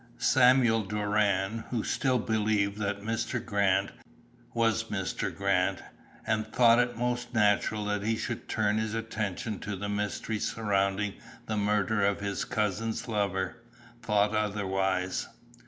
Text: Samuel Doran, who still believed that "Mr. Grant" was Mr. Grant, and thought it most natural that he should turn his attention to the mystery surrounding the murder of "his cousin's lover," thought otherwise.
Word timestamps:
Samuel 0.17 0.81
Doran, 0.81 1.65
who 1.69 1.83
still 1.83 2.17
believed 2.17 2.79
that 2.79 3.03
"Mr. 3.03 3.39
Grant" 3.45 3.91
was 4.51 4.85
Mr. 4.85 5.31
Grant, 5.31 5.83
and 6.25 6.51
thought 6.51 6.79
it 6.79 6.97
most 6.97 7.35
natural 7.35 7.85
that 7.85 8.01
he 8.01 8.17
should 8.17 8.49
turn 8.49 8.79
his 8.79 8.95
attention 8.95 9.59
to 9.59 9.75
the 9.75 9.89
mystery 9.89 10.39
surrounding 10.39 11.13
the 11.45 11.55
murder 11.55 12.03
of 12.03 12.19
"his 12.19 12.45
cousin's 12.45 13.07
lover," 13.07 13.57
thought 14.01 14.33
otherwise. 14.35 15.27